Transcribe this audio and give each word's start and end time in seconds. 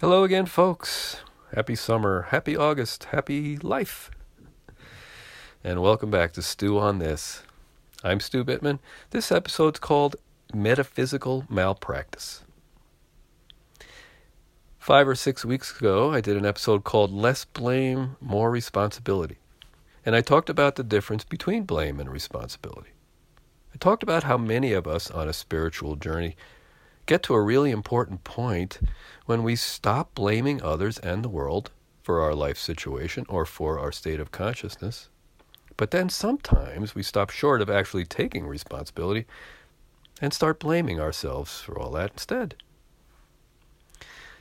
Hello 0.00 0.22
again, 0.22 0.46
folks. 0.46 1.22
Happy 1.56 1.74
summer, 1.74 2.28
happy 2.30 2.56
August, 2.56 3.06
happy 3.06 3.56
life. 3.56 4.12
And 5.64 5.82
welcome 5.82 6.08
back 6.08 6.32
to 6.34 6.42
Stew 6.42 6.78
on 6.78 7.00
This. 7.00 7.42
I'm 8.04 8.20
Stu 8.20 8.44
Bittman. 8.44 8.78
This 9.10 9.32
episode's 9.32 9.80
called 9.80 10.14
Metaphysical 10.54 11.46
Malpractice. 11.48 12.44
Five 14.78 15.08
or 15.08 15.16
six 15.16 15.44
weeks 15.44 15.76
ago, 15.76 16.12
I 16.12 16.20
did 16.20 16.36
an 16.36 16.46
episode 16.46 16.84
called 16.84 17.12
Less 17.12 17.44
Blame, 17.44 18.14
More 18.20 18.52
Responsibility. 18.52 19.38
And 20.06 20.14
I 20.14 20.20
talked 20.20 20.48
about 20.48 20.76
the 20.76 20.84
difference 20.84 21.24
between 21.24 21.64
blame 21.64 21.98
and 21.98 22.08
responsibility. 22.08 22.90
I 23.74 23.78
talked 23.78 24.04
about 24.04 24.22
how 24.22 24.38
many 24.38 24.74
of 24.74 24.86
us 24.86 25.10
on 25.10 25.28
a 25.28 25.32
spiritual 25.32 25.96
journey 25.96 26.36
get 27.08 27.22
to 27.22 27.34
a 27.34 27.40
really 27.40 27.70
important 27.70 28.22
point 28.22 28.78
when 29.24 29.42
we 29.42 29.56
stop 29.56 30.14
blaming 30.14 30.62
others 30.62 30.98
and 30.98 31.24
the 31.24 31.28
world 31.28 31.70
for 32.02 32.20
our 32.20 32.34
life 32.34 32.58
situation 32.58 33.24
or 33.30 33.46
for 33.46 33.78
our 33.78 33.90
state 33.90 34.20
of 34.20 34.30
consciousness. 34.30 35.08
But 35.78 35.90
then 35.90 36.10
sometimes 36.10 36.94
we 36.94 37.02
stop 37.02 37.30
short 37.30 37.62
of 37.62 37.70
actually 37.70 38.04
taking 38.04 38.46
responsibility 38.46 39.26
and 40.20 40.34
start 40.34 40.60
blaming 40.60 41.00
ourselves 41.00 41.60
for 41.60 41.78
all 41.78 41.92
that 41.92 42.12
instead. 42.12 42.54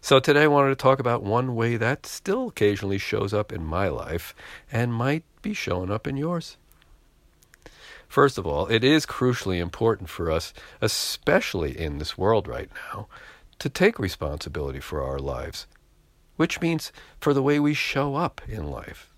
So 0.00 0.18
today 0.18 0.44
I 0.44 0.46
wanted 0.46 0.70
to 0.70 0.82
talk 0.82 0.98
about 0.98 1.22
one 1.22 1.54
way 1.54 1.76
that 1.76 2.06
still 2.06 2.48
occasionally 2.48 2.98
shows 2.98 3.34
up 3.34 3.52
in 3.52 3.62
my 3.62 3.88
life 3.88 4.34
and 4.72 4.92
might 4.92 5.24
be 5.42 5.52
showing 5.52 5.90
up 5.90 6.06
in 6.06 6.16
yours. 6.16 6.56
First 8.08 8.38
of 8.38 8.46
all, 8.46 8.66
it 8.66 8.84
is 8.84 9.06
crucially 9.06 9.58
important 9.58 10.08
for 10.08 10.30
us, 10.30 10.52
especially 10.80 11.78
in 11.78 11.98
this 11.98 12.16
world 12.16 12.46
right 12.46 12.70
now, 12.92 13.08
to 13.58 13.68
take 13.68 13.98
responsibility 13.98 14.80
for 14.80 15.02
our 15.02 15.18
lives, 15.18 15.66
which 16.36 16.60
means 16.60 16.92
for 17.20 17.32
the 17.32 17.42
way 17.42 17.58
we 17.58 17.74
show 17.74 18.16
up 18.16 18.40
in 18.48 18.70
life, 18.70 19.10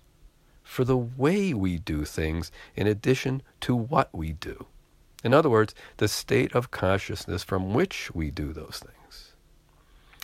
for 0.63 0.83
the 0.83 0.97
way 0.97 1.53
we 1.53 1.77
do 1.77 2.05
things 2.05 2.51
in 2.75 2.87
addition 2.87 3.41
to 3.61 3.75
what 3.75 4.09
we 4.13 4.33
do. 4.33 4.67
In 5.23 5.33
other 5.33 5.49
words, 5.49 5.73
the 5.97 6.07
state 6.07 6.53
of 6.53 6.71
consciousness 6.71 7.43
from 7.43 7.73
which 7.73 8.13
we 8.13 8.31
do 8.31 8.53
those 8.53 8.79
things. 8.83 9.33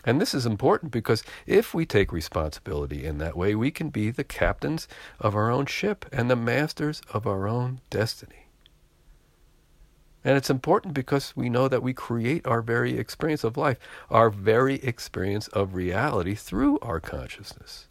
And 0.05 0.19
this 0.19 0.33
is 0.33 0.45
important 0.45 0.91
because 0.91 1.23
if 1.45 1.73
we 1.73 1.85
take 1.85 2.11
responsibility 2.11 3.05
in 3.05 3.17
that 3.19 3.37
way, 3.37 3.55
we 3.55 3.71
can 3.71 3.89
be 3.89 4.11
the 4.11 4.23
captains 4.23 4.87
of 5.19 5.35
our 5.35 5.49
own 5.49 5.65
ship 5.65 6.05
and 6.11 6.29
the 6.29 6.35
masters 6.35 7.01
of 7.13 7.25
our 7.25 7.47
own 7.47 7.79
destiny. 7.89 8.42
And 10.23 10.37
it's 10.37 10.49
important 10.49 10.93
because 10.93 11.35
we 11.35 11.49
know 11.49 11.67
that 11.67 11.83
we 11.83 11.93
create 11.93 12.47
our 12.47 12.61
very 12.61 12.97
experience 12.97 13.43
of 13.43 13.57
life, 13.57 13.77
our 14.09 14.29
very 14.29 14.75
experience 14.75 15.47
of 15.49 15.75
reality 15.75 16.33
through 16.33 16.79
our 16.79 16.99
consciousness, 16.99 17.87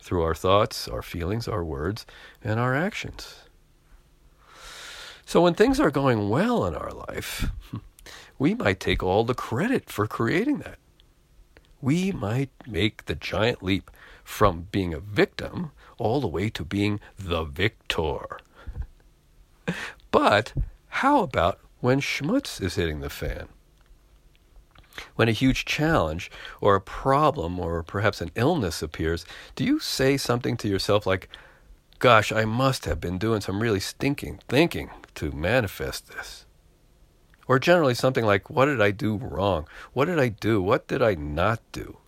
through 0.00 0.22
our 0.22 0.34
thoughts, 0.34 0.88
our 0.88 1.02
feelings, 1.02 1.46
our 1.46 1.64
words, 1.64 2.06
and 2.42 2.58
our 2.58 2.74
actions. 2.74 3.40
So 5.26 5.42
when 5.42 5.54
things 5.54 5.78
are 5.78 5.90
going 5.90 6.30
well 6.30 6.64
in 6.64 6.74
our 6.74 6.90
life, 6.90 7.50
we 8.38 8.54
might 8.54 8.80
take 8.80 9.02
all 9.02 9.24
the 9.24 9.34
credit 9.34 9.90
for 9.90 10.06
creating 10.06 10.58
that. 10.58 10.78
We 11.82 12.12
might 12.12 12.50
make 12.66 13.04
the 13.04 13.14
giant 13.14 13.62
leap 13.62 13.90
from 14.24 14.68
being 14.70 14.94
a 14.94 15.00
victim 15.00 15.72
all 15.98 16.20
the 16.20 16.28
way 16.28 16.48
to 16.50 16.64
being 16.64 17.00
the 17.18 17.44
victor. 17.44 18.38
But 20.12 20.54
how 20.96 21.20
about 21.20 21.58
when 21.80 22.00
schmutz 22.00 22.58
is 22.58 22.76
hitting 22.76 23.00
the 23.00 23.10
fan? 23.10 23.48
When 25.14 25.28
a 25.28 25.32
huge 25.32 25.66
challenge 25.66 26.30
or 26.58 26.74
a 26.74 26.80
problem 26.80 27.60
or 27.60 27.82
perhaps 27.82 28.22
an 28.22 28.30
illness 28.34 28.80
appears, 28.80 29.26
do 29.56 29.62
you 29.62 29.78
say 29.78 30.16
something 30.16 30.56
to 30.56 30.68
yourself 30.68 31.06
like, 31.06 31.28
Gosh, 31.98 32.32
I 32.32 32.46
must 32.46 32.86
have 32.86 32.98
been 32.98 33.18
doing 33.18 33.42
some 33.42 33.60
really 33.60 33.78
stinking 33.78 34.40
thinking 34.48 34.88
to 35.16 35.32
manifest 35.32 36.08
this? 36.08 36.46
Or 37.46 37.58
generally 37.58 37.94
something 37.94 38.24
like, 38.24 38.48
What 38.48 38.64
did 38.64 38.80
I 38.80 38.90
do 38.90 39.18
wrong? 39.18 39.68
What 39.92 40.06
did 40.06 40.18
I 40.18 40.28
do? 40.28 40.62
What 40.62 40.88
did 40.88 41.02
I 41.02 41.14
not 41.14 41.60
do? 41.72 41.98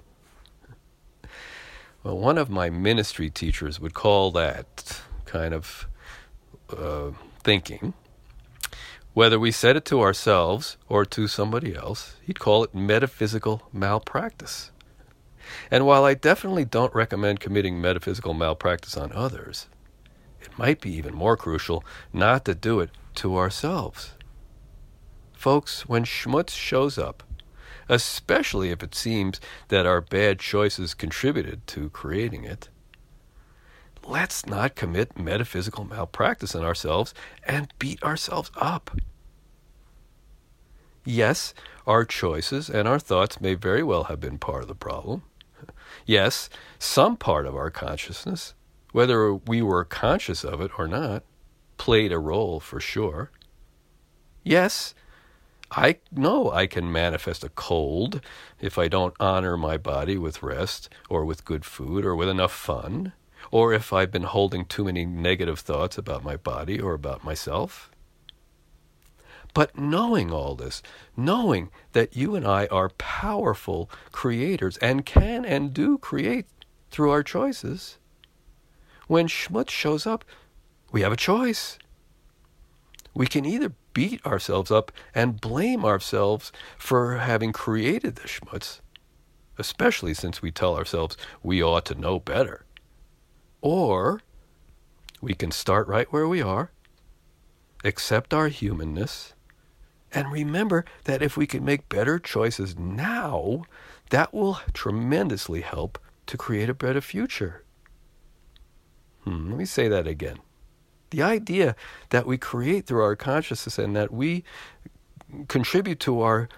Well, 2.02 2.16
one 2.16 2.38
of 2.38 2.48
my 2.48 2.70
ministry 2.70 3.28
teachers 3.28 3.78
would 3.80 3.92
call 3.92 4.30
that 4.30 5.02
kind 5.26 5.52
of 5.52 5.86
uh, 6.74 7.10
thinking 7.42 7.92
whether 9.18 9.40
we 9.40 9.50
said 9.50 9.74
it 9.74 9.84
to 9.84 10.00
ourselves 10.00 10.76
or 10.88 11.04
to 11.04 11.26
somebody 11.26 11.74
else, 11.74 12.14
he'd 12.22 12.38
call 12.38 12.62
it 12.62 12.72
metaphysical 12.72 13.68
malpractice. 13.72 14.70
And 15.72 15.84
while 15.84 16.04
I 16.04 16.14
definitely 16.14 16.64
don't 16.64 16.94
recommend 16.94 17.40
committing 17.40 17.80
metaphysical 17.80 18.32
malpractice 18.32 18.96
on 18.96 19.10
others, 19.10 19.66
it 20.40 20.56
might 20.56 20.80
be 20.80 20.92
even 20.92 21.16
more 21.16 21.36
crucial 21.36 21.84
not 22.12 22.44
to 22.44 22.54
do 22.54 22.78
it 22.78 22.90
to 23.16 23.36
ourselves. 23.36 24.12
Folks, 25.32 25.88
when 25.88 26.04
schmutz 26.04 26.50
shows 26.50 26.96
up, 26.96 27.24
especially 27.88 28.70
if 28.70 28.84
it 28.84 28.94
seems 28.94 29.40
that 29.66 29.84
our 29.84 30.00
bad 30.00 30.38
choices 30.38 30.94
contributed 30.94 31.66
to 31.66 31.90
creating 31.90 32.44
it, 32.44 32.68
let's 34.08 34.46
not 34.46 34.74
commit 34.74 35.18
metaphysical 35.18 35.84
malpractice 35.84 36.54
on 36.54 36.64
ourselves 36.64 37.12
and 37.44 37.72
beat 37.78 38.02
ourselves 38.02 38.50
up. 38.56 38.90
Yes, 41.04 41.54
our 41.86 42.04
choices 42.04 42.68
and 42.68 42.88
our 42.88 42.98
thoughts 42.98 43.40
may 43.40 43.54
very 43.54 43.82
well 43.82 44.04
have 44.04 44.20
been 44.20 44.38
part 44.38 44.62
of 44.62 44.68
the 44.68 44.74
problem. 44.74 45.22
Yes, 46.06 46.48
some 46.78 47.16
part 47.16 47.46
of 47.46 47.54
our 47.54 47.70
consciousness, 47.70 48.54
whether 48.92 49.34
we 49.34 49.62
were 49.62 49.84
conscious 49.84 50.44
of 50.44 50.60
it 50.60 50.70
or 50.78 50.88
not, 50.88 51.22
played 51.76 52.12
a 52.12 52.18
role 52.18 52.60
for 52.60 52.80
sure. 52.80 53.30
Yes, 54.42 54.94
I 55.70 55.98
know 56.10 56.50
I 56.50 56.66
can 56.66 56.90
manifest 56.90 57.44
a 57.44 57.50
cold 57.50 58.22
if 58.60 58.78
I 58.78 58.88
don't 58.88 59.14
honor 59.20 59.56
my 59.56 59.76
body 59.76 60.16
with 60.16 60.42
rest 60.42 60.88
or 61.10 61.24
with 61.24 61.44
good 61.44 61.64
food 61.64 62.06
or 62.06 62.16
with 62.16 62.28
enough 62.28 62.52
fun 62.52 63.12
or 63.50 63.72
if 63.72 63.92
I've 63.92 64.10
been 64.10 64.24
holding 64.24 64.64
too 64.64 64.84
many 64.84 65.04
negative 65.04 65.60
thoughts 65.60 65.98
about 65.98 66.24
my 66.24 66.36
body 66.36 66.80
or 66.80 66.94
about 66.94 67.24
myself. 67.24 67.90
But 69.54 69.76
knowing 69.78 70.30
all 70.30 70.54
this, 70.54 70.82
knowing 71.16 71.70
that 71.92 72.16
you 72.16 72.34
and 72.34 72.46
I 72.46 72.66
are 72.66 72.90
powerful 72.90 73.90
creators 74.12 74.76
and 74.78 75.06
can 75.06 75.44
and 75.44 75.72
do 75.72 75.98
create 75.98 76.46
through 76.90 77.10
our 77.10 77.22
choices, 77.22 77.98
when 79.06 79.26
schmutz 79.26 79.70
shows 79.70 80.06
up, 80.06 80.24
we 80.92 81.00
have 81.00 81.12
a 81.12 81.16
choice. 81.16 81.78
We 83.14 83.26
can 83.26 83.44
either 83.44 83.72
beat 83.94 84.24
ourselves 84.24 84.70
up 84.70 84.92
and 85.14 85.40
blame 85.40 85.84
ourselves 85.84 86.52
for 86.76 87.16
having 87.16 87.52
created 87.52 88.16
the 88.16 88.28
schmutz, 88.28 88.80
especially 89.58 90.14
since 90.14 90.40
we 90.40 90.52
tell 90.52 90.76
ourselves 90.76 91.16
we 91.42 91.62
ought 91.62 91.86
to 91.86 91.94
know 91.94 92.20
better. 92.20 92.64
Or 93.60 94.20
we 95.20 95.34
can 95.34 95.50
start 95.50 95.88
right 95.88 96.10
where 96.12 96.28
we 96.28 96.40
are, 96.40 96.70
accept 97.84 98.32
our 98.32 98.48
humanness, 98.48 99.34
and 100.12 100.32
remember 100.32 100.84
that 101.04 101.22
if 101.22 101.36
we 101.36 101.46
can 101.46 101.64
make 101.64 101.88
better 101.88 102.18
choices 102.18 102.78
now, 102.78 103.64
that 104.10 104.32
will 104.32 104.60
tremendously 104.72 105.60
help 105.60 105.98
to 106.26 106.36
create 106.36 106.70
a 106.70 106.74
better 106.74 107.00
future. 107.00 107.64
Hmm, 109.24 109.50
let 109.50 109.58
me 109.58 109.64
say 109.64 109.88
that 109.88 110.06
again. 110.06 110.38
The 111.10 111.22
idea 111.22 111.74
that 112.10 112.26
we 112.26 112.38
create 112.38 112.86
through 112.86 113.02
our 113.02 113.16
consciousness 113.16 113.78
and 113.78 113.96
that 113.96 114.12
we 114.12 114.44
contribute 115.48 116.00
to 116.00 116.20
our 116.20 116.48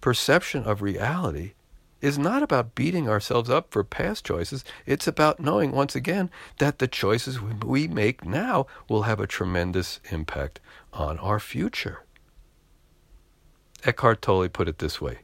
perception 0.00 0.64
of 0.64 0.82
reality 0.82 1.54
is 2.04 2.18
not 2.18 2.42
about 2.42 2.74
beating 2.74 3.08
ourselves 3.08 3.48
up 3.48 3.72
for 3.72 3.82
past 3.82 4.26
choices. 4.26 4.62
It's 4.84 5.06
about 5.06 5.40
knowing 5.40 5.72
once 5.72 5.96
again 5.96 6.30
that 6.58 6.78
the 6.78 6.86
choices 6.86 7.40
we 7.40 7.88
make 7.88 8.26
now 8.26 8.66
will 8.90 9.02
have 9.02 9.20
a 9.20 9.26
tremendous 9.26 10.00
impact 10.10 10.60
on 10.92 11.18
our 11.18 11.40
future. 11.40 12.04
Eckhart 13.84 14.20
Tolle 14.20 14.50
put 14.50 14.68
it 14.68 14.80
this 14.80 15.00
way 15.00 15.20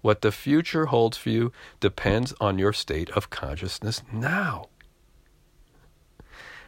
What 0.00 0.22
the 0.22 0.32
future 0.32 0.86
holds 0.86 1.16
for 1.16 1.30
you 1.30 1.52
depends 1.78 2.34
on 2.40 2.58
your 2.58 2.72
state 2.72 3.08
of 3.10 3.30
consciousness 3.30 4.02
now. 4.12 4.66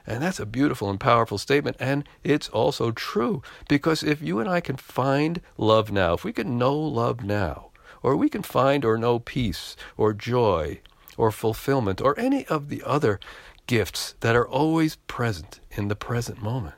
And 0.07 0.23
that's 0.23 0.41
a 0.41 0.47
beautiful 0.47 0.89
and 0.89 1.01
powerful 1.01 1.37
statement. 1.37 1.77
And 1.81 2.09
it's 2.23 2.49
also 2.49 2.93
true 2.93 3.43
because 3.69 4.05
if 4.05 4.23
you 4.23 4.39
and 4.39 4.49
I 4.49 4.61
can 4.61 4.77
find 4.77 5.41
love 5.57 5.91
now, 5.91 6.15
if 6.15 6.23
we 6.23 6.33
can 6.33 6.57
know 6.57 6.79
love 6.79 7.25
now, 7.25 7.68
or 8.03 8.17
we 8.17 8.29
can 8.29 8.43
find 8.43 8.85
or 8.85 8.99
know 8.99 9.19
peace 9.19 9.77
or 9.97 10.13
joy 10.13 10.81
or 11.17 11.31
fulfillment 11.31 12.01
or 12.01 12.19
any 12.19 12.47
of 12.47 12.69
the 12.69 12.83
other 12.85 13.19
gifts 13.67 14.15
that 14.21 14.37
are 14.37 14.49
always 14.49 14.97
present 15.07 15.61
in 15.71 15.89
the 15.89 15.97
present 15.97 16.43
moment. 16.43 16.75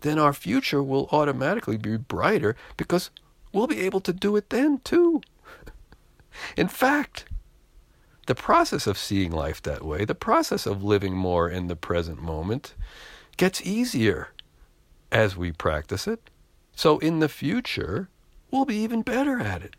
Then 0.00 0.18
our 0.18 0.32
future 0.32 0.82
will 0.82 1.08
automatically 1.12 1.76
be 1.76 1.96
brighter 1.96 2.56
because 2.76 3.10
we'll 3.52 3.66
be 3.66 3.80
able 3.80 4.00
to 4.00 4.12
do 4.12 4.36
it 4.36 4.50
then 4.50 4.80
too. 4.84 5.20
In 6.56 6.68
fact, 6.68 7.26
the 8.26 8.34
process 8.34 8.86
of 8.86 8.96
seeing 8.96 9.32
life 9.32 9.60
that 9.62 9.84
way, 9.84 10.04
the 10.04 10.14
process 10.14 10.64
of 10.66 10.82
living 10.82 11.14
more 11.14 11.48
in 11.48 11.66
the 11.66 11.76
present 11.76 12.22
moment, 12.22 12.74
gets 13.36 13.60
easier 13.62 14.28
as 15.10 15.36
we 15.36 15.52
practice 15.52 16.06
it. 16.06 16.30
So 16.74 16.98
in 16.98 17.18
the 17.18 17.28
future, 17.28 18.08
we'll 18.52 18.64
be 18.64 18.76
even 18.76 19.02
better 19.02 19.40
at 19.40 19.62
it. 19.62 19.74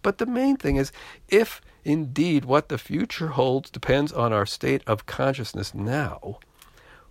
But 0.00 0.16
the 0.16 0.26
main 0.26 0.56
thing 0.56 0.76
is 0.76 0.92
if 1.28 1.60
indeed 1.84 2.46
what 2.46 2.70
the 2.70 2.78
future 2.78 3.28
holds 3.28 3.68
depends 3.68 4.12
on 4.12 4.32
our 4.32 4.46
state 4.46 4.82
of 4.86 5.04
consciousness 5.04 5.74
now, 5.74 6.38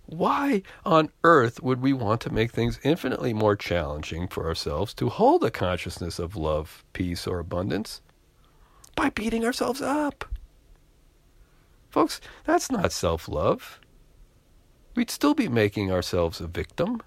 why 0.06 0.62
on 0.86 1.10
earth 1.22 1.62
would 1.62 1.82
we 1.82 1.92
want 1.92 2.22
to 2.22 2.32
make 2.32 2.50
things 2.50 2.80
infinitely 2.82 3.34
more 3.34 3.54
challenging 3.54 4.26
for 4.26 4.46
ourselves 4.46 4.94
to 4.94 5.10
hold 5.10 5.44
a 5.44 5.50
consciousness 5.50 6.18
of 6.18 6.34
love, 6.34 6.82
peace, 6.94 7.26
or 7.26 7.38
abundance? 7.38 8.00
By 8.96 9.10
beating 9.10 9.44
ourselves 9.44 9.82
up. 9.82 10.24
Folks, 11.90 12.20
that's 12.44 12.70
not 12.70 12.90
self 12.90 13.28
love. 13.28 13.80
We'd 14.96 15.10
still 15.10 15.34
be 15.34 15.48
making 15.48 15.92
ourselves 15.92 16.40
a 16.40 16.46
victim. 16.46 17.02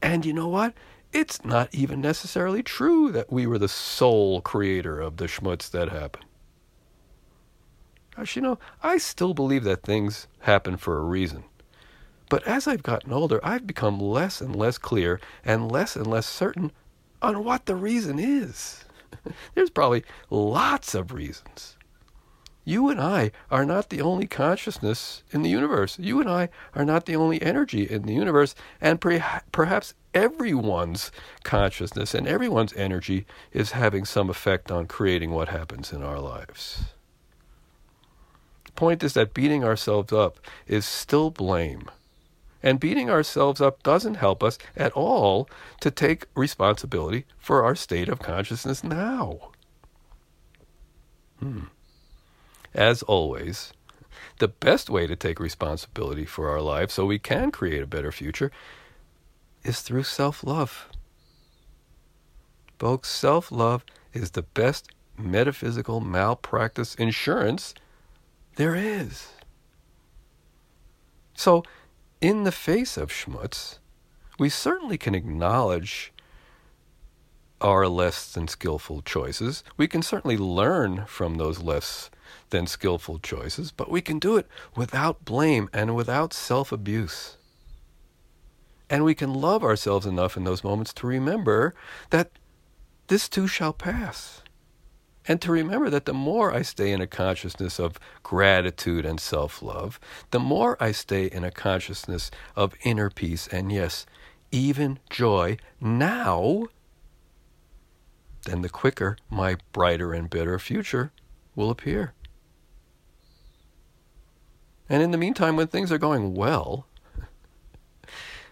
And 0.00 0.24
you 0.24 0.32
know 0.32 0.48
what? 0.48 0.72
It's 1.12 1.44
not 1.44 1.74
even 1.74 2.00
necessarily 2.00 2.62
true 2.62 3.10
that 3.12 3.32
we 3.32 3.46
were 3.46 3.58
the 3.58 3.68
sole 3.68 4.40
creator 4.40 5.00
of 5.00 5.16
the 5.16 5.26
schmutz 5.26 5.68
that 5.70 5.88
happened. 5.88 6.24
You 8.34 8.42
know, 8.42 8.58
I 8.82 8.98
still 8.98 9.32
believe 9.32 9.64
that 9.64 9.82
things 9.82 10.28
happen 10.40 10.76
for 10.76 10.98
a 10.98 11.04
reason. 11.04 11.44
But 12.28 12.46
as 12.46 12.68
I've 12.68 12.82
gotten 12.82 13.12
older, 13.12 13.40
I've 13.42 13.66
become 13.66 13.98
less 13.98 14.40
and 14.40 14.54
less 14.54 14.78
clear 14.78 15.20
and 15.44 15.72
less 15.72 15.96
and 15.96 16.06
less 16.06 16.26
certain 16.26 16.70
on 17.22 17.44
what 17.44 17.66
the 17.66 17.74
reason 17.74 18.18
is. 18.18 18.84
There's 19.54 19.70
probably 19.70 20.04
lots 20.28 20.94
of 20.94 21.12
reasons. 21.12 21.76
You 22.70 22.88
and 22.88 23.00
I 23.00 23.32
are 23.50 23.64
not 23.64 23.90
the 23.90 24.00
only 24.00 24.28
consciousness 24.28 25.24
in 25.32 25.42
the 25.42 25.50
universe. 25.50 25.98
You 25.98 26.20
and 26.20 26.30
I 26.30 26.50
are 26.72 26.84
not 26.84 27.04
the 27.04 27.16
only 27.16 27.42
energy 27.42 27.82
in 27.82 28.02
the 28.02 28.12
universe. 28.12 28.54
And 28.80 29.00
perhaps 29.00 29.94
everyone's 30.14 31.10
consciousness 31.42 32.14
and 32.14 32.28
everyone's 32.28 32.72
energy 32.74 33.26
is 33.52 33.72
having 33.72 34.04
some 34.04 34.30
effect 34.30 34.70
on 34.70 34.86
creating 34.86 35.32
what 35.32 35.48
happens 35.48 35.92
in 35.92 36.04
our 36.04 36.20
lives. 36.20 36.84
The 38.66 38.72
point 38.72 39.02
is 39.02 39.14
that 39.14 39.34
beating 39.34 39.64
ourselves 39.64 40.12
up 40.12 40.38
is 40.68 40.86
still 40.86 41.32
blame. 41.32 41.90
And 42.62 42.78
beating 42.78 43.10
ourselves 43.10 43.60
up 43.60 43.82
doesn't 43.82 44.14
help 44.14 44.44
us 44.44 44.58
at 44.76 44.92
all 44.92 45.50
to 45.80 45.90
take 45.90 46.26
responsibility 46.36 47.26
for 47.36 47.64
our 47.64 47.74
state 47.74 48.08
of 48.08 48.20
consciousness 48.20 48.84
now. 48.84 49.50
Hmm. 51.40 51.62
As 52.74 53.02
always, 53.02 53.72
the 54.38 54.48
best 54.48 54.88
way 54.88 55.06
to 55.06 55.16
take 55.16 55.40
responsibility 55.40 56.24
for 56.24 56.48
our 56.48 56.60
lives 56.60 56.94
so 56.94 57.04
we 57.04 57.18
can 57.18 57.50
create 57.50 57.82
a 57.82 57.86
better 57.86 58.12
future 58.12 58.50
is 59.64 59.80
through 59.80 60.04
self 60.04 60.44
love. 60.44 60.88
Folks, 62.78 63.08
self 63.08 63.52
love 63.52 63.84
is 64.12 64.30
the 64.30 64.42
best 64.42 64.88
metaphysical 65.18 66.00
malpractice 66.00 66.94
insurance 66.94 67.74
there 68.56 68.74
is. 68.74 69.28
So, 71.34 71.62
in 72.20 72.44
the 72.44 72.52
face 72.52 72.96
of 72.96 73.10
schmutz, 73.10 73.78
we 74.38 74.48
certainly 74.48 74.98
can 74.98 75.14
acknowledge 75.14 76.12
our 77.60 77.88
less 77.88 78.32
than 78.32 78.48
skillful 78.48 79.02
choices. 79.02 79.62
We 79.76 79.86
can 79.86 80.02
certainly 80.02 80.38
learn 80.38 81.04
from 81.06 81.34
those 81.34 81.62
less 81.62 82.10
than 82.50 82.66
skillful 82.66 83.18
choices, 83.18 83.72
but 83.72 83.90
we 83.90 84.00
can 84.00 84.18
do 84.18 84.36
it 84.36 84.46
without 84.76 85.24
blame 85.24 85.68
and 85.72 85.94
without 85.94 86.32
self 86.32 86.72
abuse. 86.72 87.36
And 88.88 89.04
we 89.04 89.14
can 89.14 89.32
love 89.32 89.62
ourselves 89.62 90.06
enough 90.06 90.36
in 90.36 90.44
those 90.44 90.64
moments 90.64 90.92
to 90.94 91.06
remember 91.06 91.74
that 92.10 92.32
this 93.06 93.28
too 93.28 93.46
shall 93.46 93.72
pass. 93.72 94.42
And 95.26 95.40
to 95.42 95.52
remember 95.52 95.90
that 95.90 96.06
the 96.06 96.14
more 96.14 96.52
I 96.52 96.62
stay 96.62 96.90
in 96.92 97.00
a 97.00 97.06
consciousness 97.06 97.78
of 97.78 98.00
gratitude 98.22 99.04
and 99.04 99.20
self 99.20 99.62
love, 99.62 100.00
the 100.30 100.40
more 100.40 100.76
I 100.82 100.92
stay 100.92 101.26
in 101.26 101.44
a 101.44 101.50
consciousness 101.50 102.30
of 102.56 102.74
inner 102.82 103.10
peace 103.10 103.46
and, 103.46 103.70
yes, 103.70 104.06
even 104.50 104.98
joy 105.08 105.58
now, 105.80 106.66
then 108.44 108.62
the 108.62 108.68
quicker 108.68 109.16
my 109.28 109.56
brighter 109.72 110.12
and 110.12 110.28
better 110.28 110.58
future 110.58 111.12
will 111.54 111.70
appear. 111.70 112.12
And 114.90 115.04
in 115.04 115.12
the 115.12 115.18
meantime, 115.18 115.56
when 115.56 115.68
things 115.68 115.92
are 115.92 115.98
going 115.98 116.34
well, 116.34 116.88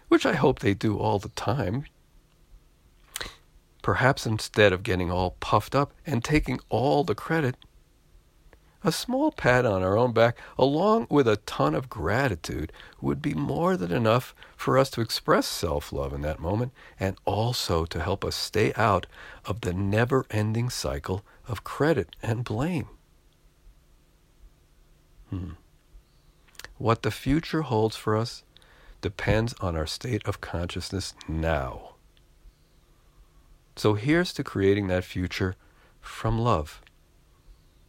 which 0.07 0.25
I 0.25 0.33
hope 0.33 0.59
they 0.59 0.73
do 0.73 0.97
all 0.97 1.19
the 1.19 1.29
time, 1.29 1.83
perhaps 3.81 4.25
instead 4.25 4.71
of 4.71 4.81
getting 4.81 5.11
all 5.11 5.35
puffed 5.41 5.75
up 5.75 5.93
and 6.05 6.23
taking 6.23 6.61
all 6.69 7.03
the 7.03 7.13
credit, 7.13 7.57
a 8.85 8.93
small 8.93 9.33
pat 9.33 9.65
on 9.65 9.83
our 9.83 9.97
own 9.97 10.13
back, 10.13 10.37
along 10.57 11.07
with 11.09 11.27
a 11.27 11.35
ton 11.35 11.75
of 11.75 11.89
gratitude, 11.89 12.71
would 13.01 13.21
be 13.21 13.33
more 13.33 13.75
than 13.75 13.91
enough 13.91 14.33
for 14.55 14.77
us 14.77 14.89
to 14.91 15.01
express 15.01 15.45
self 15.45 15.91
love 15.91 16.13
in 16.13 16.21
that 16.21 16.39
moment 16.39 16.71
and 16.97 17.17
also 17.25 17.83
to 17.83 18.01
help 18.01 18.23
us 18.23 18.37
stay 18.37 18.71
out 18.77 19.05
of 19.43 19.59
the 19.61 19.73
never 19.73 20.25
ending 20.31 20.69
cycle 20.69 21.25
of 21.49 21.65
credit 21.65 22.15
and 22.23 22.45
blame. 22.45 22.87
Hmm. 25.29 25.49
What 26.79 27.01
the 27.01 27.11
future 27.11 27.63
holds 27.63 27.97
for 27.97 28.15
us 28.15 28.43
depends 29.01 29.53
on 29.59 29.75
our 29.75 29.85
state 29.85 30.25
of 30.25 30.39
consciousness 30.39 31.13
now. 31.27 31.95
So 33.75 33.95
here's 33.95 34.31
to 34.33 34.45
creating 34.45 34.87
that 34.87 35.03
future 35.03 35.55
from 35.99 36.39
love 36.39 36.81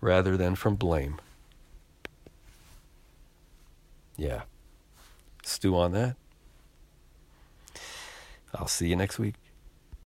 rather 0.01 0.37
than 0.37 0.57
from 0.57 0.75
blame. 0.75 1.21
Yeah. 4.17 4.43
Stew 5.45 5.77
on 5.77 5.93
that. 5.93 6.17
I'll 8.53 8.67
see 8.67 8.89
you 8.89 8.97
next 8.97 9.21
week. 9.21 9.37